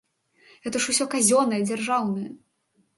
[0.63, 2.29] Гэта ж усё казённае, дзяржаўнае!